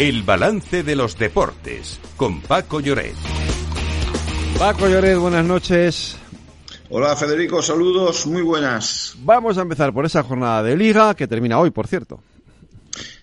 El 0.00 0.22
balance 0.22 0.82
de 0.82 0.96
los 0.96 1.18
deportes 1.18 2.00
con 2.16 2.40
Paco 2.40 2.80
Lloret. 2.80 3.14
Paco 4.58 4.88
Lloret, 4.88 5.18
buenas 5.18 5.44
noches. 5.44 6.16
Hola 6.88 7.14
Federico, 7.16 7.60
saludos, 7.60 8.26
muy 8.26 8.40
buenas. 8.40 9.14
Vamos 9.18 9.58
a 9.58 9.60
empezar 9.60 9.92
por 9.92 10.06
esa 10.06 10.22
jornada 10.22 10.62
de 10.62 10.74
liga 10.74 11.14
que 11.14 11.28
termina 11.28 11.58
hoy, 11.58 11.70
por 11.70 11.86
cierto. 11.86 12.22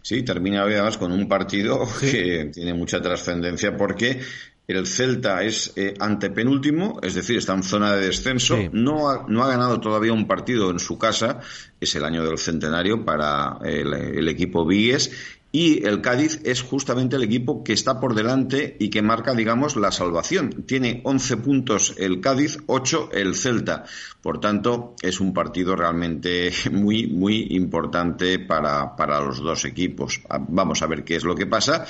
Sí, 0.03 0.21
termina 0.21 0.65
hoy 0.65 0.73
además 0.73 0.99
con 0.99 1.11
un 1.11 1.27
partido 1.27 1.79
que 1.99 2.51
tiene 2.53 2.75
mucha 2.75 3.01
trascendencia 3.01 3.75
porque 3.75 4.21
el 4.67 4.85
Celta 4.85 5.43
es 5.43 5.71
eh, 5.77 5.93
antepenúltimo, 5.97 6.99
es 7.01 7.15
decir, 7.15 7.37
está 7.37 7.53
en 7.53 7.63
zona 7.63 7.93
de 7.93 8.07
descenso. 8.07 8.57
No, 8.73 9.09
ha, 9.09 9.25
no 9.27 9.43
ha 9.43 9.47
ganado 9.47 9.79
todavía 9.79 10.11
un 10.11 10.27
partido 10.27 10.69
en 10.69 10.79
su 10.79 10.97
casa. 10.97 11.39
Es 11.79 11.95
el 11.95 12.03
año 12.03 12.25
del 12.25 12.37
centenario 12.37 13.05
para 13.05 13.59
el, 13.63 13.93
el 13.93 14.27
equipo 14.27 14.65
Vigues 14.65 15.11
y 15.51 15.85
el 15.87 16.01
Cádiz 16.01 16.41
es 16.43 16.61
justamente 16.61 17.15
el 17.15 17.23
equipo 17.23 17.63
que 17.63 17.71
está 17.71 17.99
por 17.99 18.13
delante 18.13 18.75
y 18.79 18.89
que 18.89 19.01
marca, 19.01 19.33
digamos, 19.33 19.77
la 19.77 19.91
salvación. 19.91 20.65
Tiene 20.67 21.01
11 21.05 21.37
puntos 21.37 21.95
el 21.97 22.19
Cádiz, 22.19 22.59
8 22.67 23.09
el 23.13 23.35
Celta. 23.35 23.85
Por 24.21 24.41
tanto, 24.41 24.95
es 25.01 25.21
un 25.21 25.33
partido 25.33 25.75
realmente 25.75 26.51
muy, 26.71 27.07
muy 27.07 27.47
importante 27.51 28.39
para, 28.39 28.95
para 28.97 29.21
los 29.21 29.39
dos 29.39 29.63
equipos. 29.63 30.21
Vamos 30.49 30.81
a 30.81 30.87
ver 30.87 31.05
qué 31.05 31.15
es 31.15 31.23
lo 31.23 31.35
que 31.35 31.47
pasa 31.47 31.85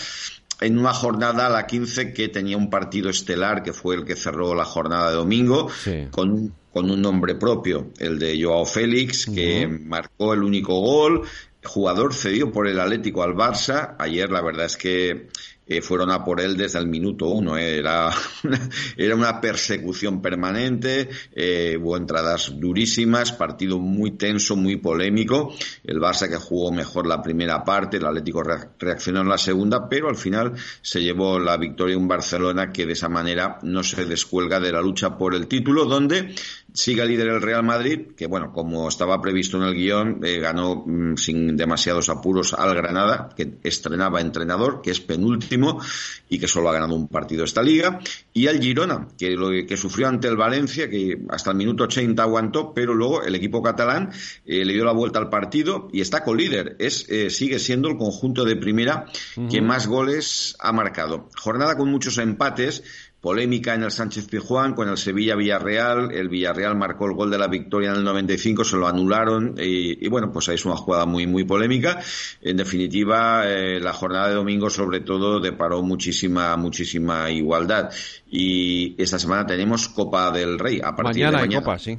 en 0.62 0.78
una 0.78 0.94
jornada, 0.94 1.50
la 1.50 1.68
15, 1.68 2.14
que 2.14 2.30
tenía 2.30 2.58
un 2.58 2.70
partido 2.70 3.10
estelar, 3.10 3.64
que 3.64 3.74
fue 3.74 3.96
el 3.96 4.06
que 4.06 4.16
cerró 4.16 4.56
la 4.56 4.66
jornada 4.66 5.10
de 5.10 5.16
domingo, 5.16 5.70
con, 6.12 6.32
un, 6.32 6.54
con 6.72 6.90
un 6.90 7.02
nombre 7.02 7.36
propio, 7.36 7.92
el 8.00 8.18
de 8.20 8.42
Joao 8.42 8.66
Félix, 8.66 9.26
que 9.28 9.68
marcó 9.68 10.34
el 10.34 10.44
único 10.44 10.80
gol, 10.80 11.24
jugador 11.64 12.14
cedido 12.14 12.52
por 12.52 12.68
el 12.68 12.80
Atlético 12.80 13.24
al 13.24 13.36
Barça. 13.36 13.96
Ayer 14.00 14.32
la 14.32 14.42
verdad 14.42 14.66
es 14.66 14.78
que 14.78 15.28
eh, 15.68 15.82
fueron 15.82 16.12
a 16.12 16.24
por 16.24 16.40
él 16.40 16.56
desde 16.56 16.80
el 16.80 16.88
minuto 16.88 17.28
uno. 17.28 17.58
Eh. 17.58 17.78
Era, 17.78 18.10
una, 18.44 18.70
era 18.98 19.16
una 19.16 19.42
persecución 19.42 20.22
permanente, 20.22 21.10
eh, 21.34 21.78
hubo 21.80 21.98
entradas 21.98 22.54
durísimas, 22.58 23.32
partido 23.34 23.80
muy 23.80 24.12
tenso, 24.12 24.56
muy 24.56 24.78
polémico. 24.78 25.54
El 25.84 26.00
Barça 26.00 26.30
que 26.30 26.38
jugó 26.38 26.72
mejor 26.72 27.08
la 27.08 27.22
primera 27.22 27.64
parte, 27.64 27.98
el 27.98 28.06
Atlético 28.06 28.44
reaccionó 28.80 29.22
en 29.22 29.30
la 29.30 29.38
segunda, 29.38 29.90
pero 29.90 30.10
al 30.10 30.18
final 30.18 30.54
se 30.82 31.02
llevó 31.02 31.40
la 31.40 31.58
victoria 31.58 31.98
un 31.98 32.08
Barcelona 32.08 32.72
que 32.72 32.86
de 32.86 32.94
esa 32.94 33.10
manera 33.10 33.60
no 33.64 33.84
se 33.84 34.06
descuelga 34.06 34.60
de 34.60 34.72
la 34.72 34.82
lucha 34.82 35.18
por 35.18 35.36
el 35.36 35.48
título, 35.48 35.86
donde 35.86 36.34
sigue 36.78 37.06
líder 37.08 37.28
el 37.30 37.42
Real 37.42 37.64
Madrid, 37.64 38.10
que 38.16 38.28
bueno, 38.28 38.54
como 38.54 38.88
estaba 38.88 39.20
previsto 39.20 39.58
en 39.58 39.64
el 39.64 39.74
guion, 39.74 40.20
eh, 40.24 40.40
ganó 40.40 40.84
mm, 40.86 41.18
sin 41.18 41.58
demasiados 41.58 42.08
apuros 42.10 42.54
al 42.54 42.76
Granada, 42.76 43.30
que 43.36 43.58
estrenaba 43.64 44.22
entrenador, 44.22 44.82
que 44.84 44.92
es 44.92 45.02
penúltimo 45.02 45.82
y 46.30 46.38
que 46.38 46.48
solo 46.48 46.70
ha 46.70 46.74
ganado 46.74 46.94
un 46.94 47.08
partido 47.08 47.46
esta 47.46 47.64
liga, 47.64 48.00
y 48.32 48.46
al 48.46 48.62
Girona, 48.62 49.08
que, 49.18 49.32
lo, 49.32 49.50
que 49.50 49.76
sufrió 49.76 50.08
ante 50.08 50.28
el 50.28 50.38
Valencia, 50.38 50.88
que 50.88 51.20
hasta 51.30 51.50
el 51.50 51.58
minuto 51.58 51.86
80 51.86 52.22
aguantó, 52.22 52.74
pero 52.76 52.94
luego 52.94 53.24
el 53.24 53.34
equipo 53.34 53.64
catalán 53.64 54.12
eh, 54.46 54.64
le 54.64 54.74
dio 54.74 54.86
la 54.86 54.94
vuelta 54.94 55.18
al 55.18 55.30
partido 55.30 55.88
y 55.92 56.02
está 56.02 56.24
con 56.24 56.38
líder. 56.38 56.76
Es, 56.78 57.10
eh, 57.10 57.32
sigue 57.32 57.58
siendo 57.58 57.90
el 57.90 57.98
conjunto 57.98 58.46
de 58.46 58.56
primera 58.56 59.06
que 59.50 59.62
más 59.62 59.88
goles 59.88 60.56
ha 60.60 60.72
marcado. 60.72 61.30
Jornada 61.36 61.76
con 61.76 61.90
muchos 61.90 62.20
empates, 62.20 62.84
polémica 63.22 63.74
en 63.74 63.84
el 63.84 63.92
Sánchez 63.92 64.28
Pizjuán 64.28 64.74
con 64.74 64.90
el 64.90 64.98
Sevilla 64.98 65.36
Villarreal. 65.36 66.12
El 66.14 66.30
Villarreal 66.30 66.76
marcó 66.78 67.08
el 67.08 67.14
gol 67.14 67.32
de 67.32 67.38
la 67.38 67.48
victoria 67.48 67.90
en 67.90 67.98
el 67.98 68.04
95, 68.04 68.64
se 68.64 68.78
lo 68.78 68.88
anularon 68.88 69.56
y, 69.58 70.08
bueno, 70.08 70.32
pues 70.32 70.50
ahí 70.50 70.56
es 70.56 70.66
una 70.66 70.76
jugada 70.76 71.06
muy 71.06 71.26
muy 71.26 71.44
polémica. 71.44 72.00
En 72.42 72.58
definitiva, 72.58 73.44
eh, 73.48 73.80
la 73.80 73.94
jornada 73.94 74.30
de 74.30 74.36
domingo 74.36 74.70
sobre 74.70 75.02
todo 75.02 75.40
deparó 75.40 75.82
muchísima 75.82 76.56
muchísima 76.58 77.30
igualdad 77.32 77.92
y 78.30 78.96
esta 79.02 79.18
semana 79.18 79.46
tenemos 79.46 79.90
Copa 79.90 80.32
del 80.32 80.60
Rey 80.60 80.80
a 80.80 80.96
partir 80.96 81.24
mañana 81.24 81.38
de 81.38 81.44
mañana. 81.48 81.64
Copa, 81.64 81.80
sí. 81.80 81.98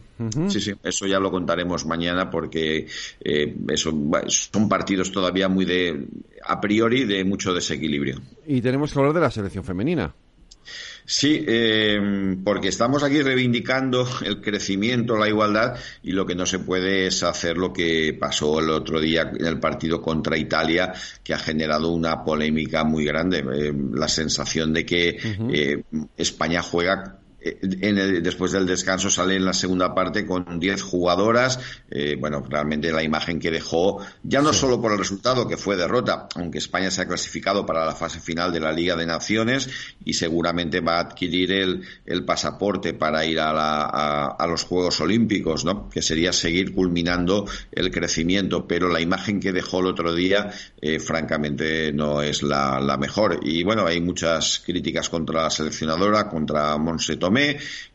Sí, 0.48 0.60
sí, 0.60 0.74
eso 0.82 1.06
ya 1.06 1.18
lo 1.18 1.30
contaremos 1.30 1.84
mañana 1.86 2.30
porque 2.30 2.86
eh, 3.20 3.56
eso 3.68 3.92
son 4.28 4.68
partidos 4.68 5.10
todavía 5.10 5.48
muy 5.48 5.64
de 5.64 6.06
a 6.44 6.60
priori 6.60 7.04
de 7.04 7.24
mucho 7.24 7.52
desequilibrio. 7.52 8.20
Y 8.46 8.60
tenemos 8.60 8.92
que 8.92 8.98
hablar 8.98 9.14
de 9.14 9.20
la 9.20 9.30
selección 9.30 9.64
femenina. 9.64 10.14
Sí, 11.10 11.42
eh, 11.48 12.36
porque 12.44 12.68
estamos 12.68 13.02
aquí 13.02 13.22
reivindicando 13.22 14.06
el 14.26 14.42
crecimiento, 14.42 15.16
la 15.16 15.26
igualdad, 15.26 15.74
y 16.02 16.12
lo 16.12 16.26
que 16.26 16.34
no 16.34 16.44
se 16.44 16.58
puede 16.58 17.06
es 17.06 17.22
hacer 17.22 17.56
lo 17.56 17.72
que 17.72 18.12
pasó 18.12 18.60
el 18.60 18.68
otro 18.68 19.00
día 19.00 19.22
en 19.22 19.46
el 19.46 19.58
partido 19.58 20.02
contra 20.02 20.36
Italia, 20.36 20.92
que 21.24 21.32
ha 21.32 21.38
generado 21.38 21.92
una 21.92 22.22
polémica 22.22 22.84
muy 22.84 23.06
grande. 23.06 23.38
Eh, 23.38 23.72
la 23.94 24.06
sensación 24.06 24.74
de 24.74 24.84
que 24.84 25.18
eh, 25.50 25.82
España 26.14 26.60
juega 26.60 27.18
en 27.60 27.98
el, 27.98 28.22
después 28.22 28.52
del 28.52 28.66
descanso 28.66 29.10
sale 29.10 29.36
en 29.36 29.44
la 29.44 29.52
segunda 29.52 29.94
parte 29.94 30.26
con 30.26 30.58
10 30.58 30.82
jugadoras. 30.82 31.58
Eh, 31.90 32.16
bueno, 32.18 32.44
realmente 32.48 32.92
la 32.92 33.02
imagen 33.02 33.38
que 33.38 33.50
dejó, 33.50 34.04
ya 34.22 34.42
no 34.42 34.52
sí. 34.52 34.60
solo 34.60 34.80
por 34.80 34.92
el 34.92 34.98
resultado, 34.98 35.46
que 35.46 35.56
fue 35.56 35.76
derrota, 35.76 36.28
aunque 36.34 36.58
España 36.58 36.90
se 36.90 37.02
ha 37.02 37.08
clasificado 37.08 37.64
para 37.64 37.84
la 37.84 37.94
fase 37.94 38.20
final 38.20 38.52
de 38.52 38.60
la 38.60 38.72
Liga 38.72 38.96
de 38.96 39.06
Naciones 39.06 39.68
y 40.04 40.14
seguramente 40.14 40.80
va 40.80 40.96
a 40.96 41.00
adquirir 41.00 41.52
el, 41.52 41.82
el 42.06 42.24
pasaporte 42.24 42.94
para 42.94 43.24
ir 43.24 43.40
a, 43.40 43.52
la, 43.52 43.82
a, 43.82 44.26
a, 44.38 44.46
los 44.46 44.64
Juegos 44.64 45.00
Olímpicos, 45.00 45.64
¿no? 45.64 45.88
Que 45.88 46.02
sería 46.02 46.32
seguir 46.32 46.74
culminando 46.74 47.46
el 47.72 47.90
crecimiento. 47.90 48.66
Pero 48.66 48.88
la 48.88 49.00
imagen 49.00 49.40
que 49.40 49.52
dejó 49.52 49.80
el 49.80 49.86
otro 49.86 50.14
día, 50.14 50.50
eh, 50.80 50.98
francamente, 51.00 51.92
no 51.92 52.22
es 52.22 52.42
la, 52.42 52.80
la, 52.80 52.96
mejor. 52.96 53.40
Y 53.42 53.62
bueno, 53.62 53.86
hay 53.86 54.00
muchas 54.00 54.60
críticas 54.64 55.08
contra 55.08 55.42
la 55.42 55.50
seleccionadora, 55.50 56.28
contra 56.28 56.76
Monse 56.76 57.16
Tomé 57.16 57.37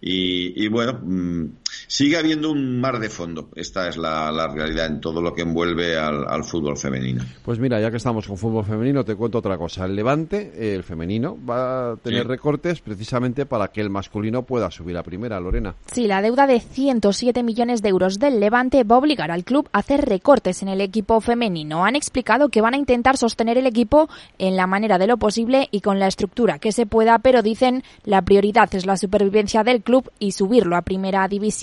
y, 0.02 0.66
y 0.66 0.68
bueno, 0.68 1.00
mmm, 1.04 1.46
sigue 1.88 2.18
habiendo 2.18 2.52
un 2.52 2.80
mar 2.80 3.00
de 3.00 3.10
fondo. 3.10 3.50
Esta 3.56 3.88
es 3.88 3.98
la, 3.98 4.32
la 4.32 4.48
realidad 4.48 4.88
en 4.88 5.02
todo 5.02 5.22
lo 5.22 5.34
que 5.34 5.42
envuelve 5.42 5.98
al, 5.98 6.26
al, 6.28 6.44
fútbol 6.44 6.78
femenino. 6.78 7.24
Pues 7.44 7.60
mira, 7.60 7.80
ya 7.80 7.92
que 7.92 7.98
estamos 7.98 8.28
con 8.28 8.38
fútbol 8.38 8.66
femenino, 8.66 9.04
te 9.04 9.16
cuento 9.16 9.40
otra 9.40 9.58
cosa. 9.58 9.86
El 9.86 9.96
Levante, 9.96 10.76
el 10.76 10.84
femenino, 10.84 11.38
va 11.48 11.92
a 11.92 11.96
tener 11.98 12.24
sí. 12.24 12.28
recortes 12.28 12.82
precisamente 12.82 13.46
para 13.46 13.70
que 13.70 13.82
el 13.82 13.90
masculino 13.90 14.44
pueda 14.44 14.70
subir 14.72 14.98
a 14.98 15.04
primera, 15.04 15.40
Lorena. 15.40 15.76
Sí, 15.92 16.08
la 16.08 16.22
deuda 16.22 16.48
de 16.48 16.60
107 16.60 17.44
millones 17.44 17.82
de 17.82 17.90
euros 17.90 18.20
del 18.20 18.40
Levante 18.40 18.84
va 18.84 18.96
a 18.96 19.00
obligar 19.00 19.32
al 19.32 19.44
club 19.44 19.70
a 19.72 19.80
hacer 19.80 20.06
recortes 20.06 20.62
en 20.62 20.70
el 20.70 20.82
equipo 20.82 21.22
femenino. 21.22 21.86
Han 21.86 21.96
explicado 21.96 22.50
que 22.50 22.62
van 22.62 22.74
a 22.74 22.78
intentar 22.78 23.18
sostener 23.18 23.58
el 23.58 23.68
equipo 23.68 24.10
en 24.38 24.56
la 24.56 24.68
manera 24.68 24.98
de 24.98 25.08
lo 25.08 25.18
posible 25.18 25.68
y 25.72 25.82
con 25.82 26.00
la 26.00 26.08
estructura 26.08 26.60
que 26.60 26.72
se 26.72 26.86
pueda, 26.86 27.20
pero 27.20 27.42
dicen 27.42 27.84
la 28.04 28.22
prioridad 28.22 28.74
es 28.76 28.86
la 28.86 28.98
supervivencia 28.98 29.64
del 29.64 29.82
club 29.82 30.12
y 30.20 30.32
subirlo 30.32 30.76
a 30.76 30.82
primera 30.82 31.28
división. 31.28 31.63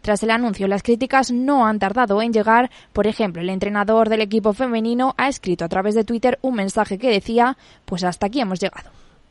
Tras 0.00 0.22
el 0.22 0.30
anuncio, 0.30 0.68
las 0.68 0.82
críticas 0.82 1.30
no 1.30 1.66
han 1.66 1.78
tardado 1.78 2.22
en 2.22 2.32
llegar. 2.32 2.70
Por 2.92 3.06
ejemplo, 3.06 3.42
el 3.42 3.50
entrenador 3.50 4.08
del 4.08 4.20
equipo 4.20 4.52
femenino 4.52 5.14
ha 5.16 5.28
escrito 5.28 5.64
a 5.64 5.68
través 5.68 5.94
de 5.94 6.04
Twitter 6.04 6.38
un 6.42 6.54
mensaje 6.54 6.98
que 6.98 7.10
decía, 7.10 7.56
pues 7.84 8.04
hasta 8.04 8.26
aquí 8.26 8.40
hemos 8.40 8.60
llegado. 8.60 8.90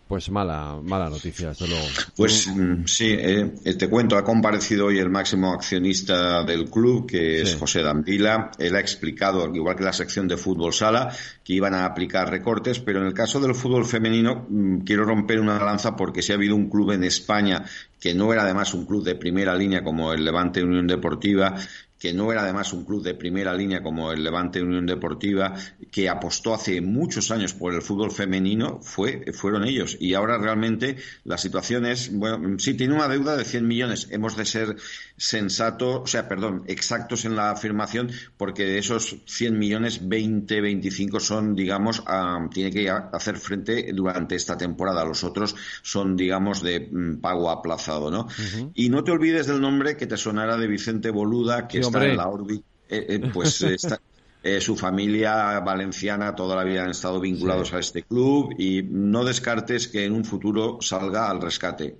Pues 0.10 0.32
mala, 0.32 0.80
mala 0.82 1.08
noticia, 1.08 1.50
desde 1.50 1.68
luego. 1.68 1.86
Pues 2.18 2.48
mm, 2.48 2.86
sí, 2.88 3.16
eh, 3.16 3.76
te 3.78 3.88
cuento, 3.88 4.18
ha 4.18 4.24
comparecido 4.24 4.88
hoy 4.88 4.98
el 4.98 5.12
máximo 5.12 5.54
accionista 5.54 6.44
del 6.44 6.68
club, 6.68 7.06
que 7.06 7.44
es 7.44 7.52
sí. 7.52 7.58
José 7.60 7.84
Dambila. 7.84 8.50
Él 8.58 8.76
ha 8.76 8.80
explicado, 8.80 9.54
igual 9.54 9.76
que 9.76 9.84
la 9.84 9.94
sección 9.94 10.28
de 10.28 10.36
fútbol 10.36 10.74
sala, 10.74 11.16
que 11.44 11.54
iban 11.54 11.76
a 11.76 11.86
aplicar 11.86 12.28
recortes, 12.28 12.80
pero 12.80 13.02
en 13.02 13.06
el 13.06 13.14
caso 13.14 13.40
del 13.40 13.54
fútbol 13.54 13.86
femenino 13.86 14.48
mm, 14.50 14.80
quiero 14.80 15.06
romper 15.06 15.40
una 15.40 15.64
lanza 15.64 15.96
porque 15.96 16.24
si 16.24 16.32
ha 16.32 16.36
habido 16.36 16.56
un 16.56 16.72
club 16.72 16.94
en 16.94 17.04
España 17.04 17.64
que 18.00 18.14
no 18.14 18.32
era 18.32 18.44
además 18.44 18.74
un 18.74 18.86
club 18.86 19.04
de 19.04 19.16
primera 19.16 19.56
línea 19.56 19.84
como 19.84 20.14
el 20.14 20.24
Levante 20.24 20.64
Unión 20.64 20.88
Deportiva, 20.88 21.56
que 22.00 22.14
no 22.14 22.32
era 22.32 22.44
además 22.44 22.72
un 22.72 22.86
club 22.86 23.04
de 23.04 23.14
primera 23.14 23.54
línea 23.54 23.84
como 23.84 24.14
el 24.14 24.24
Levante 24.24 24.64
Unión 24.64 24.86
Deportiva, 24.86 25.54
que 25.92 26.08
apostó 26.08 26.54
hace 26.54 26.80
muchos 26.80 27.30
años 27.30 27.54
por 27.54 27.74
el 27.74 27.82
fútbol 27.82 28.12
femenino, 28.12 28.80
fue, 28.82 29.26
fueron 29.34 29.66
ellos. 29.66 29.98
Y 30.00 30.14
ahora 30.14 30.38
realmente 30.38 30.96
la 31.26 31.38
situación 31.38 31.86
es, 31.86 32.12
bueno, 32.14 32.58
sí 32.58 32.74
tiene 32.76 32.96
una 32.96 33.10
deuda 33.10 33.36
de 33.36 33.44
100 33.44 33.68
millones. 33.68 34.08
Hemos 34.12 34.38
de 34.38 34.46
ser 34.46 34.78
sensatos, 35.18 36.02
o 36.04 36.08
sea, 36.08 36.30
perdón, 36.30 36.64
exactos 36.68 37.26
en 37.26 37.36
la 37.36 37.52
afirmación, 37.52 38.10
porque 38.38 38.64
de 38.64 38.78
esos 38.78 39.18
100 39.26 39.60
millones, 39.60 40.08
20, 40.08 40.62
25 40.62 41.20
son, 41.20 41.54
digamos, 41.54 42.02
a, 42.08 42.48
tiene 42.50 42.72
que 42.72 42.90
hacer 42.90 43.36
frente 43.38 43.92
durante 43.94 44.36
esta 44.36 44.58
temporada. 44.58 45.04
Los 45.04 45.26
otros 45.26 45.54
son, 45.82 46.16
digamos, 46.16 46.64
de 46.64 46.88
mm, 46.90 47.20
pago 47.20 47.50
aplazado, 47.90 48.12
¿no? 48.12 48.22
Uh 48.22 48.28
-huh. 48.28 48.72
Y 48.76 48.90
no 48.90 49.04
te 49.04 49.12
olvides 49.12 49.48
del 49.48 49.62
nombre 49.62 49.98
que 49.98 50.08
te 50.08 50.18
sonará 50.18 50.58
de 50.58 50.68
Vicente 50.68 51.10
Boluda, 51.10 51.68
que 51.68 51.82
sí, 51.82 51.88
está 51.88 52.06
en 52.06 52.18
la 52.18 52.28
órbita, 52.28 52.66
eh, 52.90 53.06
eh, 53.10 53.32
pues 53.34 53.62
está, 53.62 54.00
eh, 54.44 54.62
su 54.62 54.76
familia 54.78 55.60
valenciana 55.60 56.36
toda 56.36 56.56
la 56.56 56.64
vida 56.64 56.84
han 56.84 56.92
estado 56.92 57.20
vinculados 57.20 57.70
sí. 57.70 57.76
a 57.76 57.80
este 57.80 58.04
club 58.04 58.54
y 58.58 58.84
no 58.84 59.24
descartes 59.24 59.88
que 59.88 60.06
en 60.06 60.14
un 60.14 60.24
futuro 60.24 60.78
salga 60.82 61.30
al 61.30 61.42
rescate. 61.42 61.98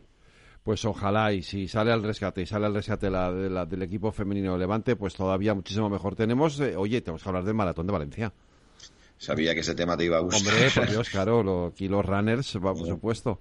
Pues 0.64 0.86
ojalá, 0.86 1.34
y 1.34 1.42
si 1.42 1.68
sale 1.68 1.92
al 1.92 2.04
rescate 2.04 2.42
y 2.42 2.46
sale 2.46 2.68
al 2.68 2.74
rescate 2.74 3.10
la, 3.10 3.32
de 3.32 3.50
la, 3.50 3.66
del 3.66 3.82
equipo 3.82 4.12
femenino 4.12 4.54
de 4.54 4.60
Levante, 4.60 4.96
pues 4.96 5.16
todavía 5.16 5.54
muchísimo 5.54 5.90
mejor. 5.90 6.16
Tenemos, 6.16 6.60
eh, 6.60 6.76
oye, 6.76 7.02
tenemos 7.02 7.24
que 7.24 7.30
hablar 7.30 7.44
del 7.44 7.56
Maratón 7.56 7.88
de 7.88 7.94
Valencia. 7.94 8.34
Sabía 9.18 9.54
que 9.54 9.62
ese 9.62 9.76
tema 9.76 9.98
te 9.98 10.06
iba 10.06 10.18
a 10.18 10.22
gustar. 10.22 10.54
Hombre, 10.54 10.70
por 10.74 10.90
Dios, 10.92 11.10
claro, 11.10 11.66
aquí 11.68 11.88
los 11.88 12.06
runners, 12.06 12.58
por 12.62 12.88
supuesto. 12.88 13.40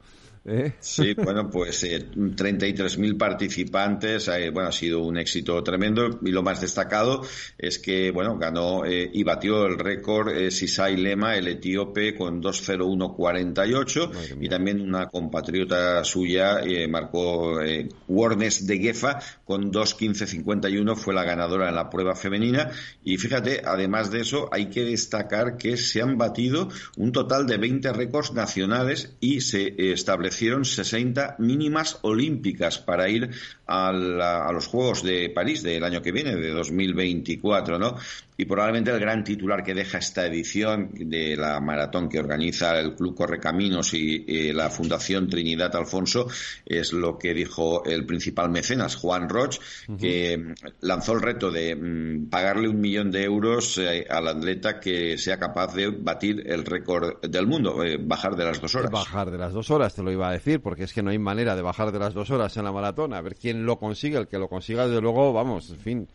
¿Eh? 0.50 0.72
Sí, 0.80 1.12
bueno, 1.12 1.50
pues 1.50 1.84
eh, 1.84 2.10
33.000 2.10 3.18
participantes, 3.18 4.28
eh, 4.28 4.48
bueno, 4.48 4.70
ha 4.70 4.72
sido 4.72 5.02
un 5.02 5.18
éxito 5.18 5.62
tremendo 5.62 6.20
y 6.22 6.30
lo 6.30 6.42
más 6.42 6.62
destacado 6.62 7.20
es 7.58 7.78
que, 7.78 8.10
bueno, 8.10 8.38
ganó 8.38 8.86
eh, 8.86 9.10
y 9.12 9.22
batió 9.24 9.66
el 9.66 9.78
récord 9.78 10.30
eh, 10.30 10.50
Sisai 10.50 10.96
Lema, 10.96 11.36
el 11.36 11.48
etíope, 11.48 12.14
con 12.14 12.42
2.01.48 12.42 14.38
y 14.40 14.48
también 14.48 14.80
una 14.80 15.08
compatriota 15.08 16.02
suya 16.02 16.62
marcó 16.88 17.60
Warnes 18.06 18.66
de 18.66 18.78
Gefa 18.78 19.18
con 19.44 19.70
2.15.51, 19.70 20.96
fue 20.96 21.12
la 21.12 21.24
ganadora 21.24 21.68
en 21.68 21.74
la 21.74 21.90
prueba 21.90 22.14
femenina 22.14 22.70
y 23.04 23.18
fíjate, 23.18 23.60
además 23.64 24.10
de 24.10 24.20
eso, 24.20 24.48
hay 24.50 24.70
que 24.70 24.84
destacar 24.84 25.58
que 25.58 25.76
se 25.76 26.00
han 26.00 26.16
batido 26.16 26.68
un 26.96 27.12
total 27.12 27.46
de 27.46 27.58
20 27.58 27.92
récords 27.92 28.32
nacionales 28.32 29.14
y 29.20 29.42
se 29.42 29.74
estableció 29.92 30.37
hicieron 30.38 30.64
60 30.64 31.34
mínimas 31.38 31.98
olímpicas 32.02 32.78
para 32.78 33.08
ir 33.08 33.30
a, 33.66 33.88
a, 33.88 34.52
los 34.52 34.68
Juegos 34.68 35.02
de 35.02 35.30
París 35.30 35.64
del 35.64 35.82
año 35.82 36.00
que 36.00 36.12
viene, 36.12 36.36
de 36.36 36.50
2024, 36.50 37.78
¿no? 37.78 37.96
Y 38.40 38.44
probablemente 38.44 38.92
el 38.92 39.00
gran 39.00 39.24
titular 39.24 39.64
que 39.64 39.74
deja 39.74 39.98
esta 39.98 40.24
edición 40.24 40.90
de 40.92 41.36
la 41.36 41.58
maratón 41.60 42.08
que 42.08 42.20
organiza 42.20 42.78
el 42.78 42.94
Club 42.94 43.16
Correcaminos 43.16 43.94
y, 43.94 44.52
la 44.52 44.70
Fundación 44.70 45.28
Trinidad 45.28 45.74
Alfonso 45.74 46.28
es 46.64 46.92
lo 46.92 47.18
que 47.18 47.34
dijo 47.34 47.84
el 47.84 48.06
principal 48.06 48.48
mecenas, 48.48 48.94
Juan 48.94 49.28
Roch, 49.28 49.58
uh 49.88 49.92
-huh. 49.92 49.98
que 49.98 50.54
lanzó 50.82 51.14
el 51.14 51.22
reto 51.22 51.50
de 51.50 51.74
mm, 51.74 52.30
pagarle 52.30 52.68
un 52.68 52.80
millón 52.80 53.10
de 53.10 53.24
euros 53.24 53.76
eh, 53.78 54.06
al 54.08 54.28
atleta 54.28 54.78
que 54.78 55.18
sea 55.18 55.36
capaz 55.36 55.74
de 55.74 55.90
batir 55.90 56.44
el 56.46 56.64
récord 56.64 57.20
del 57.26 57.48
mundo, 57.48 57.82
eh, 57.82 57.98
bajar 58.00 58.36
de 58.36 58.44
las 58.44 58.60
dos 58.60 58.72
horas. 58.76 58.92
Bajar 58.92 59.32
de 59.32 59.38
las 59.38 59.52
dos 59.52 59.68
horas, 59.72 59.96
te 59.96 60.02
lo 60.04 60.12
iba 60.12 60.28
a 60.28 60.32
decir, 60.32 60.60
porque 60.60 60.84
es 60.84 60.92
que 60.92 61.02
no 61.02 61.10
hay 61.10 61.18
manera 61.18 61.56
de 61.56 61.62
bajar 61.62 61.90
de 61.90 61.98
las 61.98 62.14
dos 62.14 62.30
horas 62.30 62.56
en 62.56 62.62
la 62.62 62.70
maratón. 62.70 63.14
A 63.14 63.20
ver 63.20 63.34
quién 63.34 63.66
lo 63.66 63.80
consigue, 63.80 64.16
el 64.16 64.28
que 64.28 64.38
lo 64.38 64.46
consiga, 64.46 64.86
desde 64.86 65.00
luego, 65.00 65.32
vamos, 65.32 65.70
en 65.70 65.80
fin. 65.80 66.08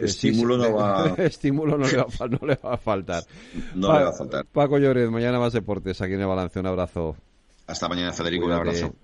Estímulo 0.00 0.56
no 0.56 0.74
va 0.74 1.14
Estímulo 1.18 1.78
no 1.78 1.86
le 1.86 1.96
va, 1.96 2.06
no 2.28 2.46
le 2.46 2.54
va 2.56 2.74
a 2.74 2.76
faltar. 2.76 3.22
No 3.74 3.88
pa 3.88 3.98
le 3.98 4.04
va 4.04 4.10
a 4.10 4.12
faltar. 4.12 4.46
Paco 4.46 4.78
Lloret, 4.78 5.10
mañana 5.10 5.38
más 5.38 5.52
deportes 5.52 6.00
aquí 6.00 6.14
en 6.14 6.20
el 6.20 6.26
balance. 6.26 6.58
Un 6.60 6.66
abrazo. 6.66 7.16
Hasta 7.66 7.88
mañana, 7.88 8.12
Federico. 8.12 8.46
Un 8.46 8.52
abrazo. 8.52 8.94